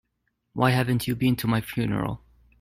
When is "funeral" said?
1.61-2.23